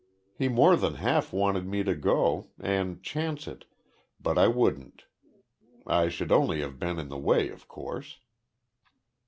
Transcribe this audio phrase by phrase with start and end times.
[0.33, 3.65] He more than half wanted me to go and chance it,
[4.19, 5.05] but I wouldn't.
[5.85, 8.17] I should only have been in the way, of course."